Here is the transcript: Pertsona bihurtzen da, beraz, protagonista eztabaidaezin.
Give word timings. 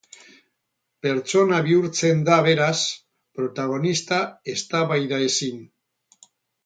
Pertsona 1.05 1.59
bihurtzen 1.67 2.23
da, 2.29 2.37
beraz, 2.47 2.77
protagonista 3.41 4.19
eztabaidaezin. 4.55 5.65